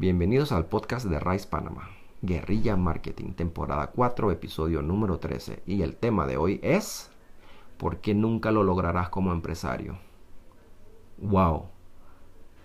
Bienvenidos 0.00 0.52
al 0.52 0.66
podcast 0.66 1.06
de 1.06 1.18
Rice 1.18 1.48
Panama, 1.48 1.88
Guerrilla 2.22 2.76
Marketing, 2.76 3.32
temporada 3.32 3.88
4, 3.88 4.30
episodio 4.30 4.80
número 4.80 5.18
13. 5.18 5.64
Y 5.66 5.82
el 5.82 5.96
tema 5.96 6.24
de 6.28 6.36
hoy 6.36 6.60
es 6.62 7.10
¿Por 7.78 7.96
qué 7.96 8.14
nunca 8.14 8.52
lo 8.52 8.62
lograrás 8.62 9.08
como 9.08 9.32
empresario? 9.32 9.98
Wow, 11.20 11.64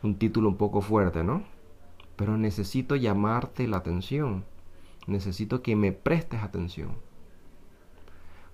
un 0.03 0.19
título 0.19 0.47
un 0.47 0.57
poco 0.57 0.81
fuerte, 0.81 1.23
¿no? 1.23 1.41
Pero 2.17 2.37
necesito 2.37 2.95
llamarte 2.95 3.67
la 3.67 3.77
atención. 3.77 4.45
Necesito 5.07 5.63
que 5.63 5.75
me 5.75 5.91
prestes 5.91 6.43
atención. 6.43 6.91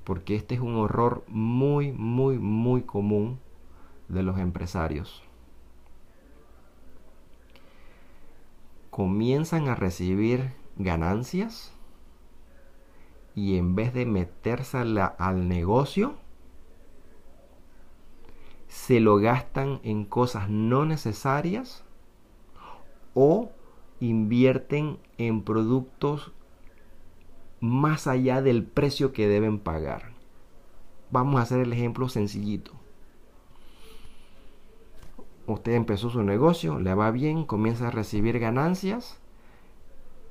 Porque 0.06 0.38
este 0.38 0.56
es 0.56 0.62
un 0.62 0.76
horror 0.78 1.26
muy, 1.28 1.92
muy, 1.92 2.40
muy 2.40 2.84
común 2.84 3.40
de 4.08 4.24
los 4.24 4.40
empresarios. 4.40 5.29
Comienzan 9.00 9.70
a 9.70 9.76
recibir 9.76 10.52
ganancias 10.76 11.74
y 13.34 13.56
en 13.56 13.74
vez 13.74 13.94
de 13.94 14.06
meterse 14.06 14.78
al 14.78 15.48
negocio, 15.48 16.16
se 18.68 19.00
lo 19.00 19.16
gastan 19.16 19.80
en 19.84 20.04
cosas 20.04 20.50
no 20.50 20.84
necesarias 20.84 21.86
o 23.14 23.52
invierten 24.02 25.00
en 25.18 25.44
productos 25.44 26.34
más 27.62 28.06
allá 28.06 28.42
del 28.42 28.66
precio 28.66 29.14
que 29.14 29.30
deben 29.30 29.60
pagar. 29.60 30.12
Vamos 31.10 31.40
a 31.40 31.44
hacer 31.44 31.62
el 31.62 31.72
ejemplo 31.72 32.10
sencillito 32.10 32.79
usted 35.54 35.74
empezó 35.74 36.10
su 36.10 36.24
negocio, 36.24 36.80
le 36.80 36.94
va 36.94 37.12
bien, 37.12 37.46
comienza 37.46 37.88
a 37.88 37.92
recibir 37.92 38.40
ganancias 38.40 39.20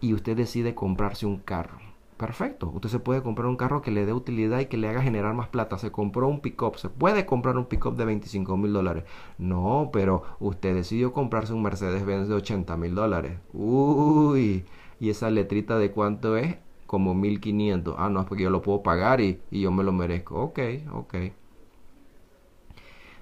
y 0.00 0.14
usted 0.14 0.36
decide 0.36 0.74
comprarse 0.74 1.26
un 1.26 1.38
carro. 1.38 1.78
Perfecto, 2.16 2.68
usted 2.74 2.88
se 2.88 2.98
puede 2.98 3.22
comprar 3.22 3.46
un 3.46 3.56
carro 3.56 3.80
que 3.80 3.92
le 3.92 4.04
dé 4.04 4.12
utilidad 4.12 4.58
y 4.58 4.66
que 4.66 4.76
le 4.76 4.88
haga 4.88 5.02
generar 5.02 5.34
más 5.34 5.48
plata. 5.48 5.78
Se 5.78 5.92
compró 5.92 6.26
un 6.26 6.40
pick-up, 6.40 6.76
se 6.76 6.88
puede 6.88 7.26
comprar 7.26 7.56
un 7.56 7.66
pick-up 7.66 7.96
de 7.96 8.04
25 8.04 8.56
mil 8.56 8.72
dólares. 8.72 9.04
No, 9.38 9.90
pero 9.92 10.24
usted 10.40 10.74
decidió 10.74 11.12
comprarse 11.12 11.52
un 11.52 11.62
Mercedes-Benz 11.62 12.28
de 12.28 12.34
80 12.34 12.76
mil 12.76 12.96
dólares. 12.96 13.38
Uy, 13.52 14.64
y 14.98 15.10
esa 15.10 15.30
letrita 15.30 15.78
de 15.78 15.92
cuánto 15.92 16.36
es? 16.36 16.56
Como 16.86 17.14
1500. 17.14 17.94
Ah, 17.98 18.08
no, 18.10 18.20
es 18.20 18.26
porque 18.26 18.44
yo 18.44 18.50
lo 18.50 18.62
puedo 18.62 18.82
pagar 18.82 19.20
y, 19.20 19.40
yo 19.52 19.70
me 19.70 19.84
lo 19.84 19.92
merezco. 19.92 20.42
Ok, 20.42 20.58
ok 20.92 21.14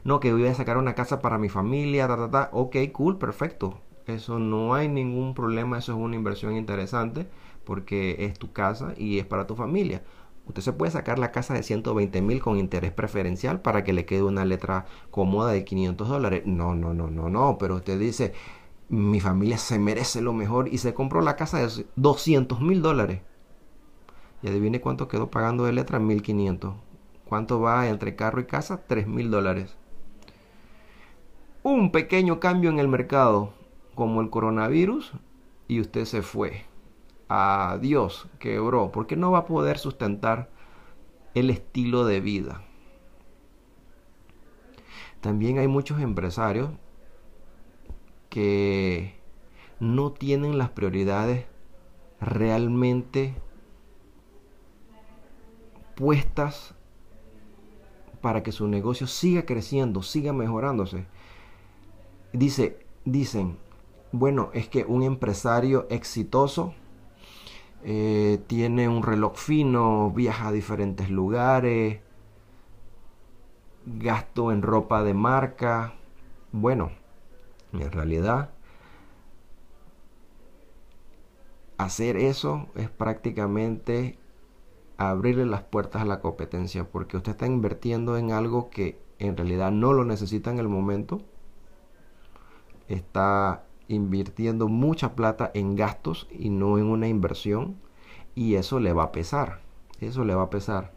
no, 0.07 0.21
que 0.21 0.33
voy 0.33 0.47
a 0.47 0.55
sacar 0.55 0.79
una 0.79 0.95
casa 0.95 1.21
para 1.21 1.37
mi 1.37 1.49
familia, 1.49 2.07
ta, 2.07 2.17
ta, 2.17 2.31
ta. 2.31 2.51
Ok, 2.53 2.77
cool, 2.93 3.19
perfecto. 3.19 3.81
Eso 4.07 4.39
no 4.39 4.73
hay 4.75 4.89
ningún 4.89 5.35
problema, 5.35 5.79
eso 5.79 5.93
es 5.95 5.99
una 5.99 6.15
inversión 6.15 6.57
interesante 6.57 7.27
porque 7.65 8.15
es 8.21 8.39
tu 8.39 8.53
casa 8.53 8.95
y 8.97 9.19
es 9.19 9.27
para 9.27 9.49
tu 9.49 9.57
familia. 9.57 10.05
Usted 10.47 10.63
se 10.63 10.73
puede 10.73 10.93
sacar 10.93 11.19
la 11.19 11.33
casa 11.33 11.55
de 11.55 11.65
120 11.65 12.23
mil 12.23 12.41
con 12.41 12.57
interés 12.57 12.93
preferencial 12.93 13.61
para 13.63 13.83
que 13.83 13.93
le 13.93 14.05
quede 14.07 14.23
una 14.23 14.45
letra 14.45 14.87
cómoda 15.11 15.51
de 15.51 15.65
500 15.65 16.09
dólares. 16.09 16.43
No, 16.47 16.77
no, 16.77 16.95
no, 16.95 17.11
no, 17.11 17.29
no. 17.29 17.59
Pero 17.59 17.75
usted 17.75 17.99
dice, 17.99 18.33
mi 18.89 19.19
familia 19.19 19.59
se 19.59 19.81
merece 19.81 20.21
lo 20.21 20.33
mejor 20.33 20.69
y 20.69 20.79
se 20.79 20.95
compró 20.95 21.21
la 21.21 21.35
casa 21.35 21.59
de 21.59 21.87
200 21.97 22.61
mil 22.61 22.81
dólares. 22.81 23.23
Y 24.43 24.49
adivine 24.49 24.81
cuánto 24.81 25.09
quedó 25.09 25.33
pagando 25.33 25.65
de 25.65 25.73
letra, 25.73 25.99
1500. 25.99 26.75
¿Cuánto 27.25 27.61
va 27.61 27.89
entre 27.89 28.15
carro 28.15 28.41
y 28.41 28.47
casa? 28.47 28.87
3 28.87 29.09
mil 29.09 29.33
dólares 29.33 29.77
un 31.73 31.91
pequeño 31.91 32.39
cambio 32.39 32.71
en 32.71 32.79
el 32.79 32.87
mercado, 32.87 33.53
como 33.97 34.21
el 34.21 34.31
coronavirus, 34.31 35.15
y 35.67 35.81
usted 35.81 36.05
se 36.05 36.23
fue. 36.23 36.65
Adiós, 37.27 38.29
quebró, 38.39 38.93
porque 38.93 39.17
no 39.17 39.33
va 39.33 39.39
a 39.39 39.47
poder 39.47 39.79
sustentar 39.79 40.49
el 41.35 41.51
estilo 41.51 42.05
de 42.05 42.21
vida. 42.21 42.63
También 45.21 45.59
hay 45.59 45.67
muchos 45.67 46.01
empresarios 46.01 46.71
que 48.29 49.17
no 49.81 50.13
tienen 50.13 50.59
las 50.59 50.71
prioridades 50.71 51.47
realmente 52.21 53.35
puestas 55.97 56.77
para 58.21 58.45
que 58.45 58.53
su 58.53 58.69
negocio 58.69 59.09
siga 59.09 59.47
creciendo, 59.47 60.05
siga 60.05 60.33
mejorándose. 60.33 61.07
Dice, 62.37 62.85
dicen, 63.07 63.57
bueno, 64.13 64.51
es 64.53 64.69
que 64.69 64.85
un 64.85 65.03
empresario 65.03 65.87
exitoso 65.89 66.75
eh, 67.83 68.43
tiene 68.47 68.91
un 68.91 69.03
reloj 69.03 69.37
fino, 69.37 70.11
viaja 70.11 70.49
a 70.49 70.53
diferentes 70.53 71.09
lugares, 71.09 72.01
gasto 73.87 74.53
en 74.53 74.61
ropa 74.61 75.03
de 75.03 75.15
marca. 75.15 75.95
Bueno, 76.53 76.91
en 77.73 77.91
realidad, 77.91 78.51
hacer 81.79 82.19
eso 82.19 82.67
es 82.75 82.91
prácticamente 82.91 84.19
abrirle 84.99 85.47
las 85.47 85.63
puertas 85.63 86.03
a 86.03 86.05
la 86.05 86.21
competencia, 86.21 86.85
porque 86.85 87.17
usted 87.17 87.33
está 87.33 87.47
invirtiendo 87.47 88.19
en 88.19 88.33
algo 88.33 88.69
que 88.69 89.01
en 89.19 89.39
realidad 89.39 89.73
no 89.73 89.95
lo 89.95 90.05
necesita 90.05 90.51
en 90.51 90.59
el 90.59 90.69
momento 90.69 91.23
está 92.89 93.65
invirtiendo 93.89 94.69
mucha 94.69 95.15
plata 95.15 95.51
en 95.55 95.77
gastos 95.77 96.27
y 96.31 96.51
no 96.51 96.79
en 96.79 96.87
una 96.87 97.09
inversión 97.09 97.77
y 98.35 98.55
eso 98.55 98.81
le 98.81 98.93
va 98.93 99.05
a 99.05 99.13
pesar, 99.13 99.61
eso 100.01 100.25
le 100.25 100.35
va 100.35 100.45
a 100.45 100.51
pesar. 100.51 100.93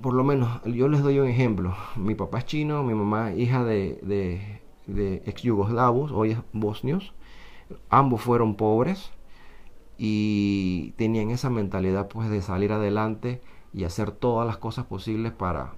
Por 0.00 0.14
lo 0.14 0.24
menos 0.24 0.60
yo 0.64 0.88
les 0.88 1.02
doy 1.02 1.20
un 1.20 1.28
ejemplo. 1.28 1.76
Mi 1.96 2.14
papá 2.14 2.38
es 2.38 2.46
chino, 2.46 2.82
mi 2.82 2.94
mamá 2.94 3.32
hija 3.32 3.62
de, 3.62 4.00
de, 4.02 4.60
de 4.86 5.22
ex 5.26 5.42
yugoslavos, 5.42 6.10
hoy 6.12 6.32
es 6.32 6.38
bosnios. 6.52 7.14
Ambos 7.88 8.22
fueron 8.22 8.56
pobres 8.56 9.12
y 9.98 10.92
tenían 10.96 11.30
esa 11.30 11.50
mentalidad 11.50 12.08
pues 12.08 12.28
de 12.28 12.42
salir 12.42 12.72
adelante 12.72 13.40
y 13.72 13.84
hacer 13.84 14.10
todas 14.10 14.46
las 14.46 14.56
cosas 14.56 14.86
posibles 14.86 15.32
para 15.32 15.74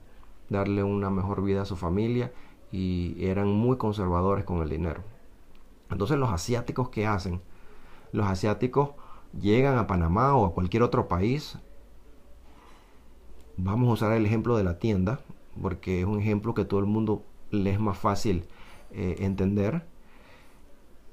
darle 0.49 0.83
una 0.83 1.11
mejor 1.11 1.43
vida 1.43 1.63
a 1.63 1.67
su 1.67 1.77
familia 1.77 2.33
y 2.75 3.25
eran 3.25 3.47
muy 3.53 3.77
conservadores 3.77 4.45
con 4.45 4.61
el 4.61 4.69
dinero. 4.69 5.05
Entonces 5.93 6.19
los 6.19 6.31
asiáticos 6.31 6.89
que 6.89 7.07
hacen, 7.07 7.41
los 8.11 8.27
asiáticos 8.27 8.91
llegan 9.41 9.79
a 9.79 9.87
Panamá 9.87 10.35
o 10.35 10.45
a 10.45 10.53
cualquier 10.53 10.83
otro 10.83 11.07
país. 11.07 11.57
Vamos 13.57 13.89
a 13.89 13.93
usar 13.93 14.13
el 14.13 14.27
ejemplo 14.27 14.57
de 14.57 14.65
la 14.65 14.81
tienda, 14.81 15.21
porque 15.63 16.01
es 16.01 16.07
un 16.07 16.19
ejemplo 16.19 16.53
que 16.53 16.65
todo 16.65 16.81
el 16.81 16.87
mundo 16.87 17.23
le 17.53 17.71
es 17.71 17.79
más 17.79 17.97
fácil 17.97 18.45
eh, 18.91 19.19
entender. 19.21 19.85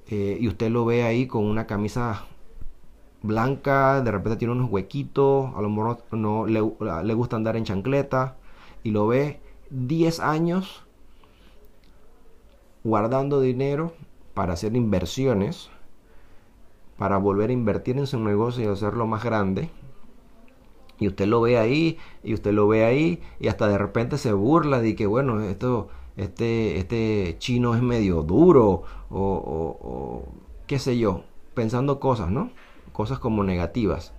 Eh, 0.08 0.40
y 0.42 0.48
usted 0.48 0.72
lo 0.72 0.84
ve 0.84 1.04
ahí 1.04 1.28
con 1.28 1.46
una 1.46 1.68
camisa 1.68 2.26
blanca, 3.22 4.02
de 4.02 4.10
repente 4.10 4.38
tiene 4.38 4.54
unos 4.56 4.72
huequitos, 4.72 5.56
a 5.56 5.62
lo 5.62 5.70
mejor 5.70 6.04
no 6.12 6.48
le, 6.48 6.60
le 7.04 7.14
gusta 7.14 7.36
andar 7.36 7.56
en 7.56 7.66
chancleta, 7.66 8.38
y 8.82 8.90
lo 8.90 9.06
ve 9.06 9.40
10 9.70 10.22
años 10.22 10.88
guardando 12.84 13.42
dinero 13.42 13.94
para 14.34 14.54
hacer 14.54 14.76
inversiones, 14.76 15.70
para 16.98 17.18
volver 17.18 17.50
a 17.50 17.54
invertir 17.54 17.98
en 17.98 18.08
su 18.08 18.20
negocio 18.20 18.64
y 18.64 18.68
hacerlo 18.68 19.08
más 19.08 19.24
grande. 19.24 19.70
Y 21.00 21.08
usted 21.08 21.26
lo 21.26 21.42
ve 21.42 21.58
ahí, 21.58 21.98
y 22.24 22.34
usted 22.34 22.54
lo 22.54 22.68
ve 22.68 22.86
ahí, 22.86 23.22
y 23.40 23.48
hasta 23.48 23.68
de 23.68 23.78
repente 23.78 24.18
se 24.18 24.34
burla 24.34 24.82
de 24.82 24.96
que, 24.96 25.08
bueno, 25.08 25.42
esto, 25.42 25.90
este, 26.16 26.78
este 26.78 27.36
chino 27.40 27.74
es 27.76 27.82
medio 27.82 28.22
duro, 28.22 28.84
o, 29.10 29.20
o 29.20 30.26
qué 30.68 30.78
sé 30.78 31.00
yo, 31.00 31.24
pensando 31.56 32.00
cosas, 32.00 32.30
¿no? 32.30 32.52
Cosas 32.94 33.18
como 33.18 33.44
negativas. 33.44 34.14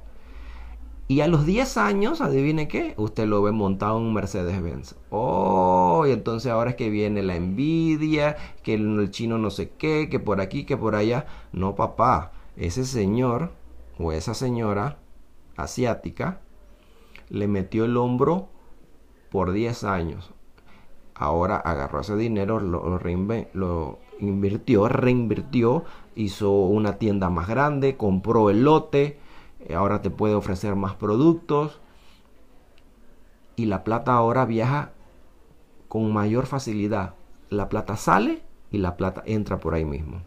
Y 1.08 1.20
a 1.20 1.26
los 1.26 1.44
10 1.44 1.76
años, 1.78 2.20
adivine 2.20 2.69
qué, 2.69 2.94
usted 2.96 3.26
lo 3.26 3.43
ve 3.43 3.52
montado 3.52 3.99
en 3.99 4.04
un 4.04 4.14
Mercedes-Benz. 4.14 4.94
Oh, 5.10 6.04
y 6.06 6.12
entonces 6.12 6.50
ahora 6.50 6.70
es 6.70 6.76
que 6.76 6.90
viene 6.90 7.22
la 7.22 7.37
envidia, 7.37 8.37
que 8.62 8.75
el, 8.75 9.10
chino 9.10 9.37
no 9.37 9.50
sé 9.50 9.70
qué, 9.70 10.08
que 10.08 10.20
por 10.20 10.40
aquí, 10.40 10.64
que 10.64 10.76
por 10.76 10.94
allá. 10.94 11.26
No, 11.52 11.75
papá, 11.75 12.32
ese 12.56 12.84
señor 12.84 13.50
o 13.99 14.12
esa 14.12 14.34
señora 14.34 14.99
asiática 15.56 16.40
le 17.28 17.48
metió 17.48 17.84
el 17.84 17.96
hombro 17.96 18.48
por 19.31 19.52
10 19.52 19.84
años. 19.84 20.32
Ahora 21.14 21.56
agarró 21.56 22.00
ese 22.00 22.16
dinero, 22.16 22.58
lo, 22.60 22.98
lo 23.52 23.98
invirtió, 24.19 24.88
reinvirtió, 24.88 25.84
hizo 26.14 26.52
una 26.52 26.98
tienda 26.98 27.28
más 27.28 27.48
grande, 27.48 27.96
compró 27.96 28.50
el 28.50 28.64
lote 28.64 29.19
ahora 29.74 30.02
te 30.02 30.10
puede 30.10 30.34
ofrecer 30.34 30.74
más 30.74 30.94
productos 30.94 31.80
y 33.56 33.66
la 33.66 33.84
plata 33.84 34.14
ahora 34.14 34.44
viaja 34.44 34.92
con 35.88 36.12
mayor 36.12 36.46
facilidad. 36.46 37.14
La 37.50 37.68
plata 37.68 37.96
sale 37.96 38.42
y 38.70 38.78
la 38.78 38.96
plata 38.96 39.22
entra 39.26 39.58
por 39.58 39.74
ahí 39.74 39.84
mismo. 39.84 40.22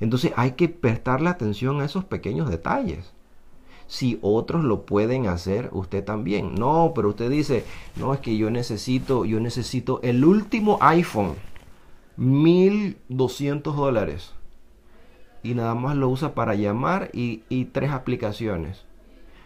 Entonces 0.00 0.32
hay 0.36 0.52
que 0.52 0.68
prestarle 0.68 1.28
atención 1.28 1.80
a 1.80 1.84
esos 1.84 2.04
pequeños 2.04 2.48
detalles. 2.48 3.12
Si 3.86 4.18
otros 4.22 4.64
lo 4.64 4.86
pueden 4.86 5.26
hacer, 5.26 5.68
usted 5.72 6.04
también. 6.04 6.54
No, 6.54 6.92
pero 6.94 7.10
usted 7.10 7.30
dice, 7.30 7.64
no, 7.96 8.14
es 8.14 8.20
que 8.20 8.36
yo 8.36 8.50
necesito, 8.50 9.24
yo 9.24 9.40
necesito 9.40 10.00
el 10.02 10.24
último 10.24 10.78
iPhone. 10.80 11.34
1200 12.16 13.76
dólares. 13.76 14.32
Y 15.44 15.54
nada 15.54 15.76
más 15.76 15.94
lo 15.96 16.08
usa 16.08 16.34
para 16.34 16.54
llamar 16.54 17.10
y, 17.12 17.42
tres 17.66 17.92
aplicaciones. 17.92 18.84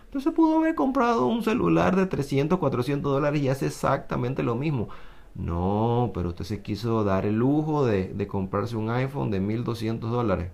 Entonces 0.06 0.32
pudo 0.32 0.58
haber 0.58 0.74
comprado 0.74 1.26
un 1.26 1.42
celular 1.42 1.96
de 1.96 2.06
300, 2.06 2.58
400 2.58 3.12
dólares 3.12 3.42
y 3.42 3.48
hace 3.50 3.66
exactamente 3.66 4.42
lo 4.42 4.54
mismo. 4.54 4.88
No, 5.34 6.12
pero 6.14 6.30
usted 6.30 6.44
se 6.44 6.62
quiso 6.62 7.04
dar 7.04 7.26
el 7.26 7.34
lujo 7.34 7.84
de, 7.84 8.14
de 8.14 8.26
comprarse 8.26 8.76
un 8.76 8.88
iPhone 8.90 9.30
de 9.30 9.40
1200 9.40 10.10
dólares. 10.10 10.52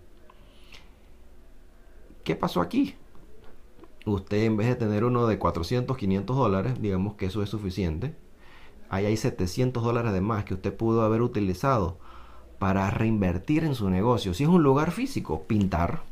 ¿Qué 2.25 2.35
pasó 2.35 2.63
aquí? 2.63 2.95
Usted 4.07 4.45
en 4.45 4.57
vez 4.57 4.67
de 4.69 4.77
tener 4.77 5.05
uno 5.05 5.27
de 5.27 5.39
400, 5.39 5.97
500 5.97 6.37
dólares, 6.37 6.75
digamos 6.81 7.15
que 7.15 7.27
eso 7.27 7.43
es 7.43 7.51
suficiente, 7.51 8.15
ahí 8.89 9.05
hay 9.07 9.17
700 9.17 9.83
dólares 9.83 10.13
de 10.15 10.23
más 10.23 10.45
que 10.45 10.55
usted 10.55 10.75
pudo 10.75 11.03
haber 11.03 11.21
utilizado 11.21 11.99
para 12.59 12.91
reinvertir 12.91 13.65
en 13.65 13.75
su 13.75 13.91
negocio. 13.91 14.35
Si 14.35 14.45
es 14.45 14.49
un 14.49 14.63
lugar 14.63 14.91
físico, 14.91 15.43
pintar. 15.43 16.03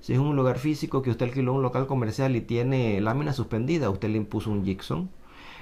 Si 0.00 0.12
es 0.12 0.18
un 0.18 0.34
lugar 0.34 0.58
físico 0.58 1.02
que 1.02 1.10
usted 1.10 1.26
alquiló 1.26 1.52
un 1.52 1.62
local 1.62 1.86
comercial 1.86 2.34
y 2.34 2.40
tiene 2.40 3.00
lámina 3.00 3.32
suspendida, 3.32 3.90
usted 3.90 4.08
le 4.08 4.16
impuso 4.18 4.50
un 4.50 4.64
Gibson. 4.64 5.10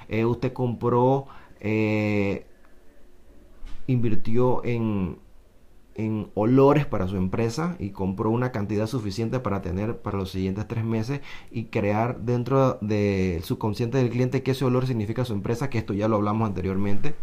Eh, 0.09 0.25
usted 0.25 0.51
compró, 0.53 1.27
eh, 1.59 2.47
invirtió 3.87 4.65
en, 4.65 5.19
en 5.95 6.31
olores 6.33 6.85
para 6.85 7.07
su 7.07 7.17
empresa 7.17 7.75
y 7.79 7.91
compró 7.91 8.31
una 8.31 8.51
cantidad 8.51 8.87
suficiente 8.87 9.39
para 9.39 9.61
tener 9.61 10.01
para 10.01 10.17
los 10.17 10.31
siguientes 10.31 10.67
tres 10.67 10.83
meses 10.83 11.21
y 11.51 11.65
crear 11.65 12.21
dentro 12.21 12.79
del 12.81 13.43
subconsciente 13.43 13.99
del 13.99 14.09
cliente 14.09 14.43
que 14.43 14.51
ese 14.51 14.65
olor 14.65 14.87
significa 14.87 15.23
su 15.23 15.33
empresa, 15.33 15.69
que 15.69 15.77
esto 15.77 15.93
ya 15.93 16.07
lo 16.07 16.15
hablamos 16.15 16.47
anteriormente 16.47 17.15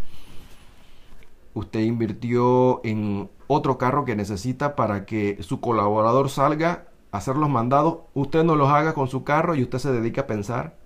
usted 1.55 1.81
invirtió 1.81 2.81
en 2.85 3.31
otro 3.47 3.79
carro 3.79 4.05
que 4.05 4.17
necesita 4.17 4.77
para 4.77 5.07
que 5.07 5.43
su 5.43 5.61
colaborador 5.61 6.31
salga 6.31 6.89
a 7.11 7.19
hacer 7.19 7.37
los 7.37 7.49
mandados, 7.49 7.99
usted 8.15 8.45
no 8.45 8.57
los 8.57 8.69
haga 8.71 8.95
con 8.95 9.09
su 9.09 9.25
carro 9.25 9.55
y 9.55 9.63
usted 9.63 9.79
se 9.79 9.93
dedica 9.93 10.23
a 10.23 10.27
pensar. 10.27 10.77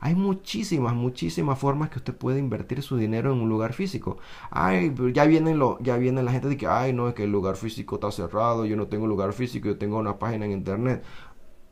Hay 0.00 0.14
muchísimas, 0.14 0.94
muchísimas 0.94 1.58
formas 1.58 1.90
que 1.90 1.98
usted 1.98 2.14
puede 2.16 2.38
invertir 2.38 2.82
su 2.82 2.96
dinero 2.96 3.32
en 3.32 3.40
un 3.40 3.48
lugar 3.50 3.74
físico. 3.74 4.16
Ay, 4.50 4.94
ya 5.12 5.26
vienen 5.26 5.58
lo, 5.58 5.78
ya 5.80 5.98
viene 5.98 6.22
la 6.22 6.32
gente 6.32 6.48
de 6.48 6.56
que, 6.56 6.66
ay, 6.66 6.94
no, 6.94 7.08
es 7.08 7.14
que 7.14 7.24
el 7.24 7.32
lugar 7.32 7.56
físico 7.56 7.96
está 7.96 8.10
cerrado, 8.10 8.64
yo 8.64 8.76
no 8.76 8.86
tengo 8.88 9.06
lugar 9.06 9.32
físico, 9.34 9.68
yo 9.68 9.78
tengo 9.78 9.98
una 9.98 10.18
página 10.18 10.46
en 10.46 10.52
internet. 10.52 11.04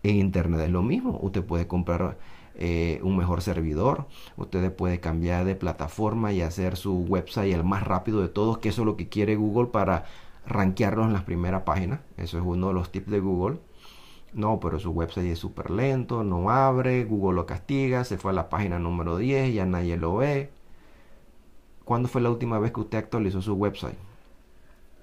En 0.03 0.17
internet 0.17 0.61
es 0.61 0.71
lo 0.71 0.83
mismo. 0.83 1.19
Usted 1.23 1.45
puede 1.45 1.67
comprar 1.67 2.19
eh, 2.59 3.01
un 3.03 3.17
mejor 3.17 3.43
servidor. 3.43 4.07
Ustedes 4.37 4.71
pueden 4.71 4.99
cambiar 4.99 5.45
de 5.45 5.55
plataforma 5.55 6.33
y 6.33 6.43
hacer 6.43 6.77
su 6.77 7.05
website 7.05 7.55
el 7.55 7.65
más 7.65 7.85
rápido 7.85 8.21
de 8.21 8.29
todos, 8.29 8.59
que 8.59 8.69
eso 8.71 8.83
es 8.83 8.87
lo 8.87 8.97
que 8.97 9.09
quiere 9.09 9.37
Google 9.37 9.69
para 9.69 10.05
rankearlos 10.47 11.07
en 11.07 11.13
las 11.13 11.23
primeras 11.25 11.63
páginas. 11.63 12.01
Eso 12.17 12.39
es 12.39 12.45
uno 12.45 12.69
de 12.69 12.75
los 12.75 12.91
tips 12.91 13.11
de 13.11 13.21
Google. 13.21 13.59
No, 14.33 14.61
pero 14.61 14.79
su 14.79 14.91
website 14.91 15.27
es 15.33 15.39
súper 15.39 15.71
lento, 15.71 16.25
no 16.25 16.51
abre, 16.51 17.05
Google 17.05 17.37
lo 17.37 17.47
castiga, 17.47 18.05
se 18.05 18.19
fue 18.19 18.33
a 18.33 18.35
la 18.35 18.49
página 18.51 18.79
número 18.79 19.17
10, 19.17 19.55
ya 19.55 19.67
nadie 19.67 19.97
lo 19.97 20.17
ve. 20.17 20.51
¿Cuándo 21.85 22.09
fue 22.09 22.21
la 22.21 22.31
última 22.31 22.59
vez 22.61 22.71
que 22.73 22.81
usted 22.81 22.99
actualizó 22.99 23.43
su 23.43 23.55
website? 23.55 23.99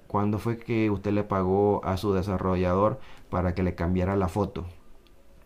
¿Cuándo 0.06 0.38
fue 0.38 0.58
que 0.58 0.90
usted 0.90 1.12
le 1.12 1.24
pagó 1.24 1.84
a 1.84 1.96
su 1.96 2.12
desarrollador 2.12 3.00
para 3.30 3.54
que 3.54 3.62
le 3.62 3.74
cambiara 3.74 4.16
la 4.16 4.28
foto? 4.28 4.66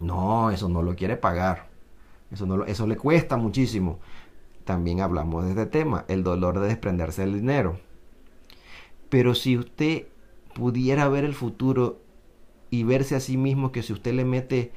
No, 0.00 0.50
eso 0.50 0.68
no 0.68 0.82
lo 0.82 0.96
quiere 0.96 1.16
pagar. 1.16 1.69
Eso, 2.30 2.64
eso 2.64 2.86
le 2.86 2.96
cuesta 2.96 3.36
muchísimo. 3.36 3.98
También 4.64 5.00
hablamos 5.00 5.44
de 5.44 5.50
este 5.50 5.66
tema, 5.66 6.04
el 6.08 6.22
dolor 6.22 6.60
de 6.60 6.68
desprenderse 6.68 7.22
del 7.22 7.34
dinero. 7.34 7.78
Pero 9.08 9.34
si 9.34 9.58
usted 9.58 10.06
pudiera 10.54 11.08
ver 11.08 11.24
el 11.24 11.34
futuro 11.34 12.00
y 12.70 12.84
verse 12.84 13.16
a 13.16 13.20
sí 13.20 13.36
mismo 13.36 13.72
que 13.72 13.82
si 13.82 13.92
usted 13.92 14.14
le 14.14 14.24
mete 14.24 14.72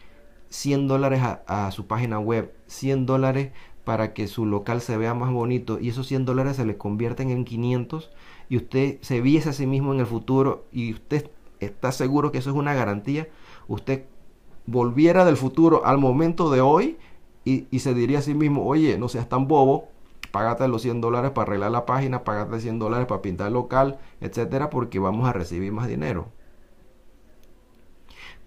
100 0.49 0.87
dólares 0.87 1.21
a, 1.23 1.71
su 1.71 1.87
página 1.87 2.19
web, 2.19 2.53
100 2.67 3.05
dólares 3.05 3.51
para 3.83 4.13
que 4.13 4.27
su 4.27 4.45
local 4.45 4.81
se 4.81 4.97
vea 4.97 5.13
más 5.13 5.31
bonito 5.31 5.79
y 5.79 5.89
esos 5.89 6.07
100 6.07 6.25
dólares 6.25 6.55
se 6.57 6.65
le 6.65 6.77
convierten 6.77 7.29
en 7.29 7.43
500 7.43 8.11
y 8.49 8.57
usted 8.57 8.97
se 9.01 9.21
viese 9.21 9.49
a 9.49 9.53
sí 9.53 9.67
mismo 9.67 9.93
en 9.93 9.99
el 9.99 10.05
futuro 10.05 10.65
y 10.71 10.93
usted 10.93 11.29
está 11.59 11.91
seguro 11.91 12.31
que 12.31 12.37
eso 12.37 12.49
es 12.49 12.55
una 12.55 12.73
garantía, 12.73 13.27
usted 13.67 14.05
volviera 14.65 15.25
del 15.25 15.37
futuro 15.37 15.85
al 15.85 15.97
momento 15.97 16.51
de 16.51 16.61
hoy 16.61 16.97
y, 17.45 17.79
se 17.79 17.93
diría 17.93 18.19
a 18.19 18.21
sí 18.21 18.33
mismo, 18.33 18.65
oye, 18.65 18.97
no 18.97 19.09
seas 19.09 19.27
tan 19.27 19.47
bobo, 19.47 19.89
págate 20.31 20.67
los 20.67 20.81
100 20.81 21.01
dólares 21.01 21.31
para 21.31 21.47
arreglar 21.47 21.71
la 21.71 21.85
página, 21.85 22.23
págate 22.23 22.59
100 22.59 22.79
dólares 22.79 23.05
para 23.05 23.21
pintar 23.21 23.47
el 23.47 23.53
local, 23.53 23.99
etcétera, 24.21 24.69
porque 24.69 24.99
vamos 24.99 25.27
a 25.27 25.33
recibir 25.33 25.71
más 25.71 25.87
dinero. 25.87 26.27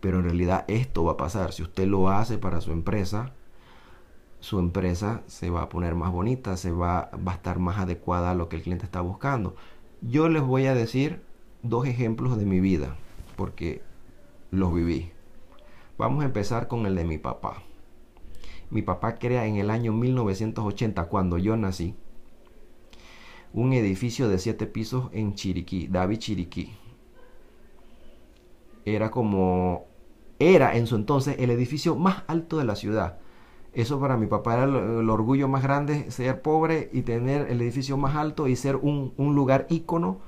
Pero 0.00 0.19
en 0.19 0.25
realidad 0.25 0.64
esto 0.69 1.04
va 1.04 1.12
a 1.12 1.16
pasar. 1.16 1.52
Si 1.52 1.62
usted 1.62 1.87
lo 1.87 2.08
hace 2.08 2.38
para 2.38 2.60
su 2.60 2.72
empresa, 2.72 3.32
su 4.40 4.58
empresa 4.58 5.22
se 5.26 5.50
va 5.50 5.62
a 5.62 5.69
poner 5.69 5.94
más 5.94 6.12
bonita, 6.12 6.56
se 6.56 6.70
va, 6.70 7.10
va 7.26 7.32
a 7.32 7.34
estar 7.37 7.58
más 7.58 7.78
adecuada 7.78 8.31
a 8.31 8.34
lo 8.34 8.48
que 8.48 8.56
el 8.56 8.62
cliente 8.62 8.84
está 8.84 9.00
buscando. 9.00 9.54
Yo 10.00 10.28
les 10.28 10.43
voy 10.43 10.66
a 10.66 10.75
decir 10.75 11.22
dos 11.62 11.87
ejemplos 11.87 12.38
de 12.38 12.46
mi 12.46 12.60
vida, 12.60 12.96
porque 13.37 13.82
los 14.50 14.72
viví. 14.72 15.12
Vamos 15.98 16.22
a 16.22 16.26
empezar 16.26 16.69
con 16.69 16.87
el 16.87 16.94
de 16.94 17.04
mi 17.04 17.19
papá. 17.19 17.62
Mi 18.71 18.83
papá 18.83 19.17
crea 19.17 19.47
en 19.47 19.57
el 19.57 19.71
año 19.71 19.93
1980, 19.93 21.05
cuando 21.05 21.39
yo 21.39 21.57
nací, 21.57 21.95
un 23.53 23.73
edificio 23.73 24.29
de 24.29 24.39
siete 24.39 24.67
pisos 24.67 25.09
en 25.13 25.35
Chiriquí, 25.35 25.87
David 25.89 26.19
Chiriquí. 26.19 26.75
Era 28.85 29.11
como, 29.11 29.87
era 30.39 30.77
en 30.77 30.87
su 30.87 30.97
entonces 30.97 31.37
el 31.39 31.51
edificio 31.51 31.97
más 31.97 32.25
alto 32.27 32.59
de 32.59 32.65
la 32.65 32.77
ciudad. 32.77 33.19
Eso 33.73 34.01
para 34.01 34.17
mi 34.17 34.27
papá 34.27 34.55
era 34.55 34.65
el, 34.65 35.11
orgullo 35.11 35.49
más 35.49 35.63
grande, 35.63 36.11
ser 36.11 36.41
pobre 36.43 36.89
y 36.93 37.03
tener 37.03 37.51
el 37.51 37.61
edificio 37.61 37.97
más 37.97 38.17
alto 38.17 38.49
y 38.49 38.57
ser 38.57 38.77
un, 38.77 39.13
un 39.17 39.35
lugar 39.35 39.67
ícono 39.71 40.19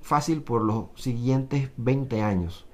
fácil 0.00 0.42
por 0.42 0.62
los 0.62 0.86
siguientes 0.96 1.70
20 1.76 2.22
años. 2.22 2.66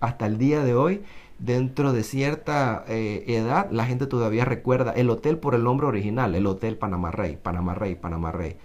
Hasta 0.00 0.26
el 0.26 0.38
día 0.38 0.64
de 0.64 0.74
hoy 0.74 1.02
dentro 1.40 1.92
de 1.92 2.04
cierta 2.04 2.84
eh, 2.86 3.24
edad, 3.26 3.70
la 3.70 3.86
gente 3.86 4.06
todavía 4.06 4.44
recuerda 4.44 4.92
el 4.92 5.10
hotel 5.10 5.38
por 5.38 5.54
el 5.54 5.64
nombre 5.64 5.86
original, 5.86 6.34
el 6.34 6.46
Hotel 6.46 6.76
Panamá 6.76 7.10
Rey, 7.10 7.38
Panamá 7.42 7.74
Rey, 7.74 7.94
Panamá 7.94 8.30
Rey. 8.30 8.56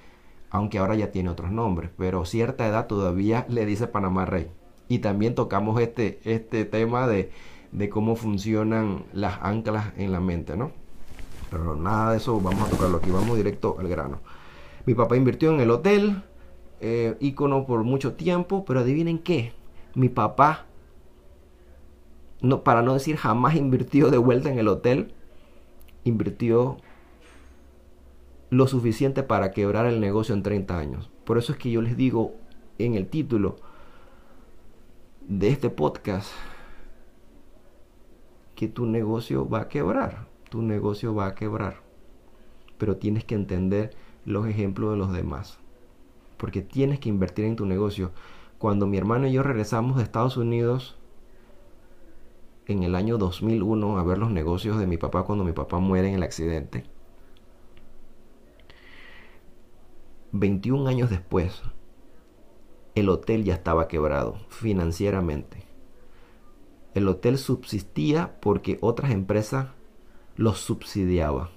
Aunque 0.50 0.77
ahora 0.77 0.96
ya 0.96 1.12
tiene 1.12 1.29
otros 1.29 1.51
nombres, 1.51 1.89
pero 1.98 2.25
cierta 2.25 2.67
edad 2.67 2.88
todavía 2.88 3.46
le 3.50 3.65
dice 3.65 3.88
Panamá 3.88 4.25
Rey. 4.25 4.50
Y 4.88 5.00
también 5.00 5.36
tocamos 5.36 5.82
este, 5.82 6.20
este 6.24 6.65
tema 6.65 7.08
de, 7.08 7.32
de 7.72 7.89
cómo 7.89 8.15
funcionan 8.15 9.05
las 9.13 9.39
anclas 9.41 9.94
en 9.98 10.12
la 10.12 10.20
mente, 10.20 10.55
¿no? 10.55 10.72
Pero 11.50 11.75
nada 11.75 12.12
de 12.12 12.17
eso 12.17 12.39
vamos 12.39 12.67
a 12.67 12.70
tocarlo 12.70 12.98
aquí, 12.98 13.10
vamos 13.10 13.38
directo 13.38 13.77
al 13.79 13.88
grano. 13.88 14.20
Mi 14.86 14.94
papá 14.94 15.15
invirtió 15.17 15.51
en 15.51 15.62
el 15.62 15.72
hotel, 15.72 16.24
eh, 16.82 17.15
ícono 17.20 17.65
por 17.65 17.84
mucho 17.84 18.13
tiempo, 18.13 18.65
pero 18.65 18.82
adivinen 18.82 19.20
qué, 19.20 19.53
mi 19.96 20.10
papá 20.10 20.65
no, 22.42 22.63
para 22.63 22.82
no 22.82 22.94
decir 22.94 23.18
jamás 23.18 23.56
invirtió 23.56 24.10
de 24.10 24.18
vuelta 24.18 24.50
en 24.50 24.60
el 24.60 24.68
hotel, 24.68 25.13
invirtió 26.04 26.77
lo 28.50 28.68
suficiente 28.68 29.24
para 29.24 29.51
quebrar 29.51 29.86
el 29.86 30.00
negocio 30.00 30.36
en 30.36 30.44
30 30.44 30.77
años. 30.77 31.10
Por 31.25 31.38
eso 31.38 31.51
es 31.51 31.58
que 31.58 31.72
yo 31.72 31.82
les 31.82 31.98
digo 31.98 32.36
en 32.77 32.96
el 32.96 33.08
título 33.08 33.58
de 35.27 35.50
este 35.50 35.70
podcast 35.70 36.32
que 38.56 38.68
tu 38.68 38.86
negocio 38.86 39.50
va 39.50 39.62
a 39.62 39.68
quebrar, 39.68 40.27
tu 40.50 40.62
negocio 40.62 41.13
va 41.13 41.27
a 41.27 41.36
quebrar. 41.36 41.82
Pero 42.77 42.98
tienes 42.98 43.25
que 43.25 43.36
entender 43.36 43.96
los 44.25 44.48
ejemplos 44.48 44.92
de 44.92 44.98
los 44.98 45.12
demás, 45.12 45.60
porque 46.38 46.62
tienes 46.62 47.00
que 47.00 47.10
invertir 47.10 47.46
en 47.46 47.56
tu 47.56 47.65
negocio. 47.65 48.12
Cuando 48.58 48.88
mi 48.88 48.98
hermano 48.98 49.27
y 49.27 49.34
yo 49.34 49.44
regresamos 49.44 49.98
de 49.98 50.04
Estados 50.04 50.38
Unidos, 50.38 50.98
en 52.67 52.84
el 52.84 52.95
año 52.95 53.17
2001 53.17 53.98
a 53.98 54.03
ver 54.03 54.17
los 54.17 54.31
negocios 54.31 54.77
de 54.79 54.88
mi 54.88 54.98
papá 54.98 55.24
cuando 55.24 55.43
mi 55.43 55.53
papá 55.53 55.79
muere 55.79 56.10
en 56.10 56.15
el 56.15 56.24
accidente. 56.24 56.86
21 60.31 60.89
años 60.89 61.10
después, 61.10 61.62
el 62.95 63.10
hotel 63.10 63.43
ya 63.43 63.53
estaba 63.53 63.88
quebrado 63.88 64.38
financieramente. 64.50 65.63
El 66.93 67.07
hotel 67.07 67.38
subsistía 67.38 68.38
porque 68.41 68.77
otras 68.81 69.12
empresas 69.12 69.67
los 70.36 70.60
subsidiaban. 70.60 71.50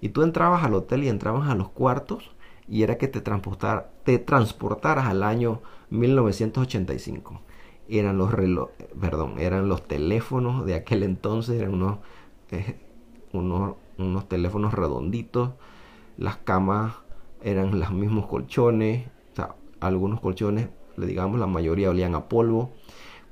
Y 0.00 0.10
tú 0.10 0.22
entrabas 0.22 0.64
al 0.64 0.74
hotel 0.74 1.04
y 1.04 1.08
entrabas 1.08 1.48
a 1.48 1.54
los 1.54 1.70
cuartos 1.70 2.34
y 2.68 2.82
era 2.82 2.98
que 2.98 3.08
te, 3.08 3.20
transportar, 3.20 3.92
te 4.04 4.18
transportaras 4.18 5.06
al 5.06 5.22
año 5.22 5.62
1985. 5.90 7.40
Eran 7.88 8.18
los 8.18 8.30
perdón, 9.00 9.38
eran 9.38 9.68
los 9.68 9.86
teléfonos 9.86 10.66
de 10.66 10.74
aquel 10.74 11.02
entonces, 11.02 11.60
eran 11.60 11.74
unos, 11.74 11.98
eh, 12.50 12.80
unos, 13.32 13.76
unos 13.98 14.28
teléfonos 14.28 14.74
redonditos, 14.74 15.50
las 16.16 16.36
camas 16.38 16.94
eran 17.42 17.78
los 17.78 17.92
mismos 17.92 18.26
colchones, 18.26 19.06
o 19.32 19.36
sea, 19.36 19.54
algunos 19.80 20.20
colchones, 20.20 20.68
digamos, 20.96 21.38
la 21.38 21.46
mayoría 21.46 21.90
olían 21.90 22.14
a 22.14 22.28
polvo. 22.28 22.72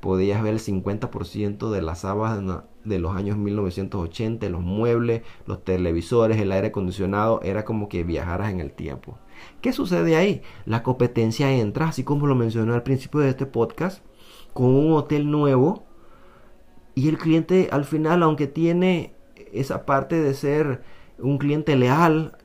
Podías 0.00 0.42
ver 0.42 0.52
el 0.52 0.60
50% 0.60 1.70
de 1.70 1.80
las 1.80 2.00
sábanas 2.00 2.64
de 2.84 2.98
los 2.98 3.16
años 3.16 3.38
1980, 3.38 4.48
los 4.50 4.60
muebles, 4.60 5.22
los 5.46 5.64
televisores, 5.64 6.38
el 6.38 6.52
aire 6.52 6.68
acondicionado, 6.68 7.40
era 7.42 7.64
como 7.64 7.88
que 7.88 8.04
viajaras 8.04 8.52
en 8.52 8.60
el 8.60 8.72
tiempo. 8.72 9.18
¿Qué 9.62 9.72
sucede 9.72 10.16
ahí? 10.16 10.42
La 10.66 10.82
competencia 10.82 11.50
entra, 11.52 11.88
así 11.88 12.04
como 12.04 12.26
lo 12.26 12.34
mencioné 12.34 12.74
al 12.74 12.82
principio 12.82 13.20
de 13.20 13.30
este 13.30 13.46
podcast, 13.46 14.04
con 14.54 14.66
un 14.66 14.92
hotel 14.92 15.30
nuevo 15.30 15.84
y 16.94 17.08
el 17.08 17.18
cliente 17.18 17.68
al 17.72 17.84
final, 17.84 18.22
aunque 18.22 18.46
tiene 18.46 19.14
esa 19.52 19.84
parte 19.84 20.22
de 20.22 20.32
ser 20.32 20.82
un 21.18 21.38
cliente 21.38 21.76
leal 21.76 22.38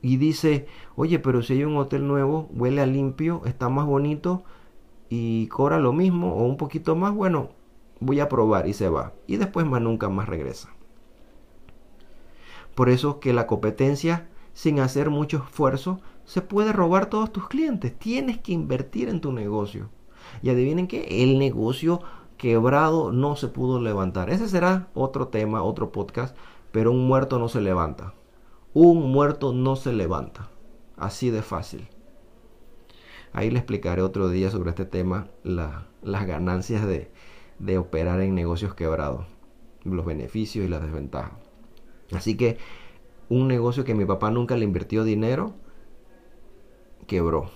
y 0.00 0.16
dice, 0.16 0.66
oye, 0.96 1.18
pero 1.18 1.42
si 1.42 1.52
hay 1.52 1.64
un 1.64 1.76
hotel 1.76 2.08
nuevo, 2.08 2.48
huele 2.52 2.80
a 2.80 2.86
limpio, 2.86 3.42
está 3.44 3.68
más 3.68 3.86
bonito 3.86 4.42
y 5.08 5.46
cobra 5.48 5.78
lo 5.78 5.92
mismo 5.92 6.34
o 6.34 6.44
un 6.44 6.56
poquito 6.56 6.96
más, 6.96 7.14
bueno, 7.14 7.50
voy 8.00 8.20
a 8.20 8.28
probar 8.28 8.66
y 8.66 8.72
se 8.72 8.88
va. 8.88 9.12
Y 9.26 9.36
después 9.36 9.66
más 9.66 9.80
nunca 9.80 10.08
más 10.08 10.28
regresa. 10.28 10.70
Por 12.74 12.88
eso 12.88 13.20
que 13.20 13.32
la 13.32 13.46
competencia, 13.46 14.28
sin 14.54 14.80
hacer 14.80 15.10
mucho 15.10 15.44
esfuerzo, 15.46 16.00
se 16.24 16.40
puede 16.40 16.72
robar 16.72 17.06
todos 17.06 17.30
tus 17.30 17.48
clientes. 17.48 17.96
Tienes 17.98 18.38
que 18.38 18.52
invertir 18.52 19.08
en 19.08 19.20
tu 19.20 19.30
negocio. 19.30 19.90
Y 20.42 20.50
adivinen 20.50 20.86
que 20.86 21.22
el 21.22 21.38
negocio 21.38 22.00
quebrado 22.36 23.12
no 23.12 23.36
se 23.36 23.48
pudo 23.48 23.80
levantar. 23.80 24.30
Ese 24.30 24.48
será 24.48 24.88
otro 24.94 25.28
tema, 25.28 25.62
otro 25.62 25.92
podcast, 25.92 26.36
pero 26.72 26.90
un 26.90 27.06
muerto 27.06 27.38
no 27.38 27.48
se 27.48 27.60
levanta. 27.60 28.14
Un 28.74 29.12
muerto 29.12 29.52
no 29.52 29.76
se 29.76 29.92
levanta. 29.92 30.48
Así 30.96 31.30
de 31.30 31.42
fácil. 31.42 31.88
Ahí 33.32 33.50
le 33.50 33.58
explicaré 33.58 34.02
otro 34.02 34.28
día 34.28 34.50
sobre 34.50 34.70
este 34.70 34.84
tema, 34.84 35.28
las 35.42 36.26
ganancias 36.26 36.86
de, 36.86 37.10
de 37.58 37.78
operar 37.78 38.20
en 38.20 38.34
negocios 38.34 38.74
quebrados, 38.74 39.26
los 39.84 40.04
beneficios 40.04 40.66
y 40.66 40.68
las 40.68 40.82
desventajas. 40.82 41.32
Así 42.12 42.36
que 42.36 42.58
un 43.28 43.48
negocio 43.48 43.84
que 43.84 43.94
mi 43.94 44.04
papá 44.04 44.30
nunca 44.30 44.56
le 44.56 44.64
invirtió 44.64 45.04
dinero, 45.04 45.54
quebró. 47.06 47.50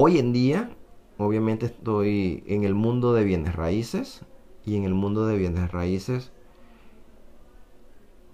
Hoy 0.00 0.18
en 0.18 0.32
día, 0.32 0.70
obviamente 1.16 1.66
estoy 1.66 2.44
en 2.46 2.62
el 2.62 2.72
mundo 2.72 3.14
de 3.14 3.24
bienes 3.24 3.56
raíces 3.56 4.24
y 4.64 4.76
en 4.76 4.84
el 4.84 4.94
mundo 4.94 5.26
de 5.26 5.36
bienes 5.36 5.72
raíces 5.72 6.30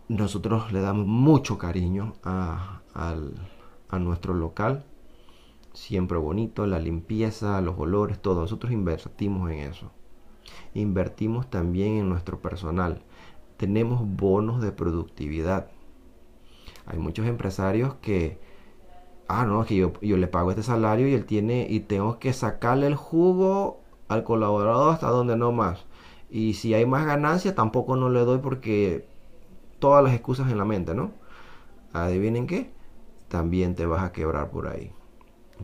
nosotros 0.08 0.72
le 0.72 0.82
damos 0.82 1.06
mucho 1.06 1.56
cariño 1.56 2.16
a, 2.22 2.82
nuestro 3.98 4.34
local 4.34 4.84
siempre 5.72 6.18
bonito, 6.18 6.66
la 6.66 6.78
limpieza, 6.78 7.58
los 7.62 7.78
olores, 7.78 8.20
todo. 8.20 8.42
Nosotros 8.42 8.70
invertimos 8.70 9.50
en 9.50 9.60
eso. 9.60 9.90
Invertimos 10.74 11.48
también 11.48 11.94
en 11.94 12.10
nuestro 12.10 12.42
personal. 12.42 13.00
Tenemos 13.56 14.02
bonos 14.04 14.60
de 14.60 14.70
productividad. 14.70 15.70
Hay 16.84 16.98
muchos 16.98 17.26
empresarios 17.26 17.94
que, 18.02 18.38
ah, 19.28 19.44
no, 19.46 19.64
que 19.64 19.76
yo, 19.76 19.92
yo 20.02 20.16
le 20.16 20.28
pago 20.28 20.50
este 20.50 20.62
salario 20.62 21.08
y 21.08 21.14
él 21.14 21.26
tiene, 21.26 21.66
y 21.68 21.80
tengo 21.80 22.18
que 22.18 22.32
sacarle 22.32 22.86
el 22.86 22.96
jugo 22.96 23.80
al 24.08 24.24
colaborador 24.24 24.94
hasta 24.94 25.08
donde 25.08 25.36
no 25.36 25.52
más. 25.52 25.86
Y 26.30 26.54
si 26.54 26.74
hay 26.74 26.86
más 26.86 27.06
ganancia, 27.06 27.54
tampoco 27.54 27.96
no 27.96 28.10
le 28.10 28.20
doy 28.20 28.38
porque 28.38 29.06
todas 29.78 30.02
las 30.04 30.14
excusas 30.14 30.50
en 30.50 30.58
la 30.58 30.64
mente, 30.64 30.94
¿no? 30.94 31.12
Adivinen 31.92 32.46
qué, 32.46 32.72
también 33.28 33.74
te 33.74 33.86
vas 33.86 34.02
a 34.02 34.12
quebrar 34.12 34.50
por 34.50 34.68
ahí 34.68 34.92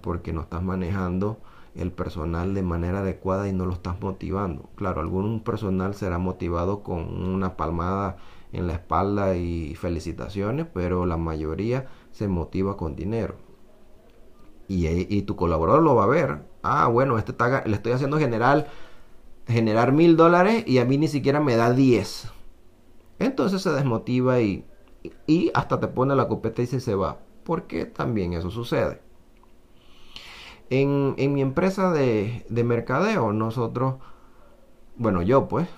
porque 0.00 0.32
no 0.32 0.42
estás 0.42 0.62
manejando 0.62 1.38
el 1.74 1.92
personal 1.92 2.54
de 2.54 2.62
manera 2.62 3.00
adecuada 3.00 3.48
y 3.48 3.52
no 3.52 3.66
lo 3.66 3.74
estás 3.74 4.00
motivando. 4.00 4.68
Claro, 4.76 5.00
algún 5.00 5.40
personal 5.40 5.94
será 5.94 6.18
motivado 6.18 6.82
con 6.82 7.22
una 7.22 7.56
palmada 7.56 8.16
en 8.52 8.66
la 8.66 8.74
espalda 8.74 9.36
y 9.36 9.74
felicitaciones, 9.76 10.66
pero 10.72 11.06
la 11.06 11.16
mayoría 11.16 11.86
se 12.10 12.28
motiva 12.28 12.76
con 12.76 12.96
dinero. 12.96 13.36
Y, 14.72 15.22
tu 15.22 15.34
colaborador 15.34 15.82
lo 15.82 15.96
va 15.96 16.04
a 16.04 16.06
ver. 16.06 16.42
Ah, 16.62 16.86
bueno, 16.86 17.18
este 17.18 17.32
está, 17.32 17.64
le 17.66 17.74
estoy 17.74 17.90
haciendo 17.90 18.18
general, 18.18 18.68
generar 19.48 19.90
mil 19.90 20.16
dólares 20.16 20.62
y 20.64 20.78
a 20.78 20.84
mí 20.84 20.96
ni 20.96 21.08
siquiera 21.08 21.40
me 21.40 21.56
da 21.56 21.72
10. 21.72 22.30
Entonces 23.18 23.62
se 23.62 23.70
desmotiva 23.72 24.40
y, 24.40 24.64
y 25.26 25.50
hasta 25.54 25.80
te 25.80 25.88
pone 25.88 26.14
la 26.14 26.28
competencia 26.28 26.78
y 26.78 26.80
se 26.80 26.94
va. 26.94 27.18
Porque 27.42 27.84
también 27.84 28.32
eso 28.32 28.50
sucede. 28.50 29.00
En, 30.70 31.16
mi 31.34 31.42
empresa 31.42 31.90
de, 31.90 32.44
mercadeo, 32.48 33.32
nosotros, 33.32 33.96
bueno, 34.96 35.20
yo 35.20 35.48
pues, 35.48 35.68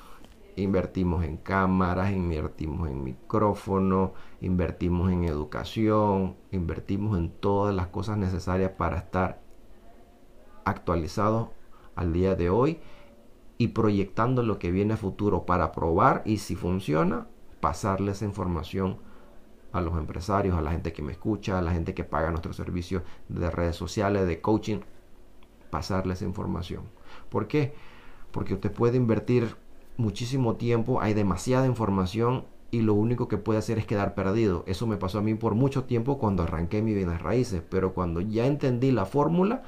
invertimos 0.57 1.25
en 1.25 1.37
cámaras, 1.37 2.13
invertimos 2.13 2.89
en 2.89 3.05
micrófonos, 3.05 4.11
invertimos 4.41 5.11
en 5.11 5.25
educación, 5.25 6.37
invertimos 6.51 7.19
en 7.19 7.31
todas 7.31 7.75
las 7.75 7.89
cosas 7.89 8.19
necesarias 8.19 8.73
para 8.73 8.99
estar 8.99 9.41
actualizados 10.65 11.49
al 11.95 12.13
día 12.13 12.35
de 12.35 12.51
hoy 12.51 12.81
y 13.59 13.69
proyectando 13.69 14.43
lo 14.43 14.59
que 14.59 14.71
viene 14.71 14.95
a 14.95 14.97
futuro 14.97 15.47
para 15.47 15.73
probar 15.73 16.23
y 16.25 16.39
si 16.39 16.57
funciona, 16.57 17.29
pasarles 17.61 18.23
información 18.23 18.99
a 19.73 19.81
los 19.81 19.97
empresarios, 19.97 20.57
a 20.57 20.63
la 20.63 20.73
gente 20.73 20.93
que 20.93 21.03
me 21.03 21.13
escucha, 21.13 21.59
a 21.59 21.63
la 21.63 21.73
gente 21.73 21.95
que 21.95 22.05
paga 22.05 22.31
nuestros 22.31 22.57
servicios 22.57 23.03
de 23.29 23.51
redes 23.51 23.77
sociales, 23.77 24.27
de 24.27 24.41
coaching, 24.41 24.81
pasarles 25.71 26.23
información. 26.23 26.85
¿Por 27.31 27.47
qué? 27.47 27.75
Porque 28.31 28.55
usted 28.55 28.71
puede 28.71 28.97
invertir 28.97 29.57
muchísimo 29.97 30.57
tiempo, 30.57 31.01
hay 31.01 31.15
demasiada 31.15 31.67
información 31.67 32.45
y 32.71 32.81
lo 32.81 32.95
único 32.95 33.29
que 33.29 33.37
puede 33.37 33.59
hacer 33.59 33.79
es 33.79 33.87
quedar 33.87 34.15
perdido. 34.15 34.65
Eso 34.67 34.87
me 34.87 34.97
pasó 34.97 35.19
a 35.19 35.23
mí 35.23 35.35
por 35.35 35.55
mucho 35.55 35.85
tiempo 35.85 36.19
cuando 36.19 36.43
arranqué 36.43 36.83
mi 36.83 36.95
bienes 36.95 37.21
raíces, 37.21 37.63
pero 37.69 37.93
cuando 37.93 38.21
ya 38.21 38.47
entendí 38.47 38.91
la 38.91 39.05
fórmula, 39.05 39.63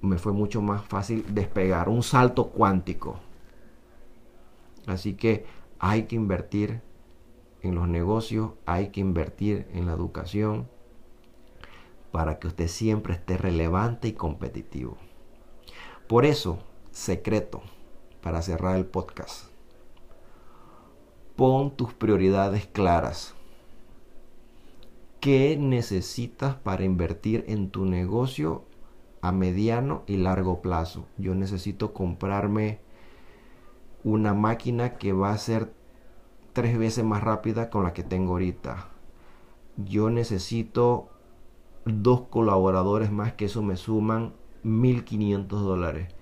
me 0.00 0.16
fue 0.16 0.32
mucho 0.32 0.62
más 0.62 0.82
fácil 0.84 1.24
despegar, 1.34 1.88
un 1.88 2.02
salto 2.02 2.48
cuántico. 2.48 3.20
Así 4.86 5.14
que 5.14 5.44
hay 5.78 6.04
que 6.04 6.16
invertir 6.16 6.80
en 7.62 7.74
los 7.74 7.86
negocios, 7.86 8.52
hay 8.64 8.88
que 8.88 9.00
invertir 9.00 9.68
en 9.72 9.86
la 9.86 9.92
educación 9.92 10.68
para 12.12 12.38
que 12.38 12.48
usted 12.48 12.68
siempre 12.68 13.14
esté 13.14 13.36
relevante 13.36 14.08
y 14.08 14.12
competitivo. 14.12 14.96
Por 16.08 16.24
eso, 16.24 16.58
secreto, 16.90 17.60
para 18.22 18.42
cerrar 18.42 18.76
el 18.76 18.86
podcast, 18.86 19.46
pon 21.36 21.70
tus 21.76 21.94
prioridades 21.94 22.66
claras. 22.66 23.34
¿Qué 25.20 25.56
necesitas 25.58 26.54
para 26.54 26.84
invertir 26.84 27.44
en 27.48 27.70
tu 27.70 27.84
negocio 27.84 28.64
a 29.20 29.32
mediano 29.32 30.02
y 30.06 30.16
largo 30.16 30.62
plazo? 30.62 31.06
Yo 31.18 31.34
necesito 31.34 31.92
comprarme 31.92 32.80
una 34.02 34.32
máquina 34.32 34.96
que 34.96 35.12
va 35.12 35.32
a 35.32 35.38
ser 35.38 35.72
tres 36.52 36.78
veces 36.78 37.04
más 37.04 37.22
rápida 37.22 37.70
con 37.70 37.84
la 37.84 37.92
que 37.92 38.02
tengo 38.02 38.32
ahorita. 38.32 38.88
Yo 39.76 40.10
necesito 40.10 41.10
dos 41.84 42.22
colaboradores 42.22 43.10
más 43.10 43.32
que 43.34 43.46
eso 43.46 43.62
me 43.62 43.76
suman 43.76 44.34
1500 44.62 45.62
dólares. 45.62 46.14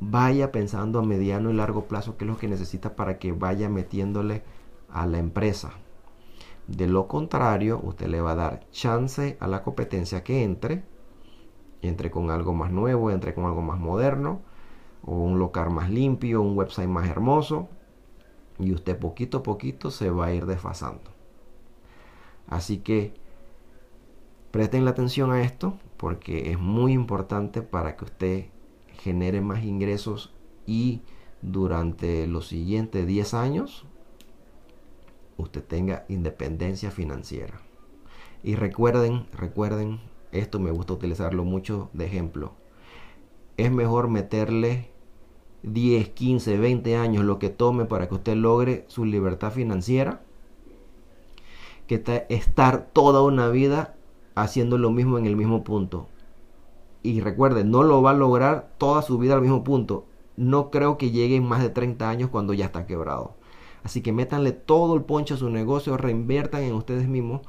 Vaya 0.00 0.50
pensando 0.50 0.98
a 0.98 1.02
mediano 1.02 1.50
y 1.50 1.54
largo 1.54 1.84
plazo 1.86 2.16
qué 2.16 2.24
es 2.24 2.30
lo 2.30 2.38
que 2.38 2.48
necesita 2.48 2.96
para 2.96 3.18
que 3.18 3.32
vaya 3.32 3.68
metiéndole 3.68 4.42
a 4.88 5.06
la 5.06 5.18
empresa. 5.18 5.72
De 6.66 6.86
lo 6.86 7.06
contrario, 7.06 7.80
usted 7.82 8.06
le 8.06 8.20
va 8.20 8.32
a 8.32 8.36
dar 8.36 8.70
chance 8.70 9.36
a 9.40 9.46
la 9.46 9.62
competencia 9.62 10.24
que 10.24 10.42
entre, 10.42 10.84
entre 11.82 12.10
con 12.10 12.30
algo 12.30 12.54
más 12.54 12.70
nuevo, 12.70 13.10
entre 13.10 13.34
con 13.34 13.44
algo 13.44 13.60
más 13.60 13.78
moderno, 13.78 14.40
o 15.02 15.14
un 15.16 15.38
local 15.38 15.70
más 15.70 15.90
limpio, 15.90 16.42
un 16.42 16.56
website 16.56 16.88
más 16.88 17.08
hermoso, 17.08 17.68
y 18.58 18.72
usted 18.72 18.98
poquito 18.98 19.38
a 19.38 19.42
poquito 19.42 19.90
se 19.90 20.10
va 20.10 20.26
a 20.26 20.32
ir 20.32 20.46
desfasando. 20.46 21.10
Así 22.46 22.78
que 22.78 23.14
presten 24.50 24.84
la 24.84 24.92
atención 24.92 25.30
a 25.30 25.42
esto 25.42 25.74
porque 25.96 26.50
es 26.50 26.58
muy 26.58 26.92
importante 26.92 27.62
para 27.62 27.96
que 27.96 28.04
usted 28.04 28.46
genere 29.02 29.40
más 29.40 29.64
ingresos 29.64 30.32
y 30.66 31.02
durante 31.42 32.26
los 32.26 32.48
siguientes 32.48 33.06
10 33.06 33.34
años 33.34 33.86
usted 35.36 35.64
tenga 35.64 36.04
independencia 36.08 36.90
financiera. 36.90 37.60
Y 38.42 38.54
recuerden, 38.54 39.26
recuerden, 39.32 40.00
esto 40.32 40.60
me 40.60 40.70
gusta 40.70 40.92
utilizarlo 40.92 41.44
mucho 41.44 41.90
de 41.92 42.06
ejemplo. 42.06 42.52
Es 43.56 43.70
mejor 43.70 44.08
meterle 44.08 44.90
10, 45.62 46.10
15, 46.10 46.58
20 46.58 46.96
años 46.96 47.24
lo 47.24 47.38
que 47.38 47.50
tome 47.50 47.84
para 47.84 48.08
que 48.08 48.14
usted 48.14 48.34
logre 48.34 48.84
su 48.88 49.04
libertad 49.04 49.52
financiera 49.52 50.22
que 51.86 52.26
estar 52.28 52.86
toda 52.92 53.20
una 53.22 53.48
vida 53.48 53.96
haciendo 54.36 54.78
lo 54.78 54.92
mismo 54.92 55.18
en 55.18 55.26
el 55.26 55.36
mismo 55.36 55.64
punto. 55.64 56.06
Y 57.02 57.20
recuerden, 57.20 57.70
no 57.70 57.82
lo 57.82 58.02
va 58.02 58.10
a 58.10 58.14
lograr 58.14 58.72
toda 58.78 59.02
su 59.02 59.18
vida 59.18 59.34
al 59.34 59.42
mismo 59.42 59.64
punto. 59.64 60.06
No 60.36 60.70
creo 60.70 60.98
que 60.98 61.10
llegue 61.10 61.36
en 61.36 61.46
más 61.46 61.62
de 61.62 61.70
30 61.70 62.08
años 62.08 62.30
cuando 62.30 62.52
ya 62.52 62.66
está 62.66 62.86
quebrado. 62.86 63.34
Así 63.82 64.02
que 64.02 64.12
métanle 64.12 64.52
todo 64.52 64.94
el 64.94 65.02
poncho 65.02 65.34
a 65.34 65.38
su 65.38 65.48
negocio, 65.48 65.96
reinviertan 65.96 66.62
en 66.62 66.74
ustedes 66.74 67.08
mismos 67.08 67.40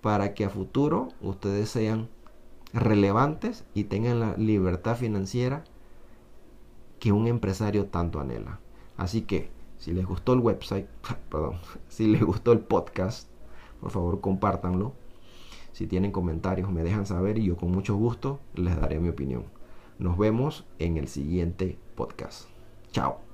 para 0.00 0.34
que 0.34 0.44
a 0.44 0.50
futuro 0.50 1.08
ustedes 1.20 1.68
sean 1.68 2.08
relevantes 2.72 3.64
y 3.74 3.84
tengan 3.84 4.20
la 4.20 4.36
libertad 4.36 4.96
financiera 4.96 5.64
que 6.98 7.12
un 7.12 7.26
empresario 7.26 7.86
tanto 7.86 8.20
anhela. 8.20 8.60
Así 8.96 9.22
que 9.22 9.50
si 9.78 9.92
les 9.92 10.06
gustó 10.06 10.32
el 10.32 10.40
website, 10.40 10.86
perdón, 11.30 11.58
si 11.88 12.06
les 12.06 12.22
gustó 12.22 12.52
el 12.52 12.60
podcast, 12.60 13.28
por 13.80 13.90
favor 13.90 14.20
compártanlo. 14.20 14.94
Si 15.76 15.86
tienen 15.86 16.10
comentarios 16.10 16.72
me 16.72 16.82
dejan 16.82 17.04
saber 17.04 17.36
y 17.36 17.44
yo 17.44 17.58
con 17.58 17.70
mucho 17.70 17.96
gusto 17.96 18.40
les 18.54 18.80
daré 18.80 18.98
mi 18.98 19.10
opinión. 19.10 19.44
Nos 19.98 20.16
vemos 20.16 20.64
en 20.78 20.96
el 20.96 21.06
siguiente 21.06 21.76
podcast. 21.94 22.48
Chao. 22.92 23.25